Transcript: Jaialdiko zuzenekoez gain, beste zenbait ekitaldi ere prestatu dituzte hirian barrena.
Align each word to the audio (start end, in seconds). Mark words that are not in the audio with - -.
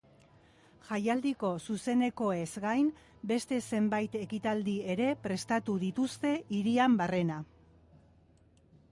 Jaialdiko 0.85 1.49
zuzenekoez 1.73 2.47
gain, 2.63 2.87
beste 3.31 3.59
zenbait 3.71 4.17
ekitaldi 4.21 4.75
ere 4.93 5.09
prestatu 5.27 5.75
dituzte 5.83 6.31
hirian 6.57 6.97
barrena. 7.03 7.37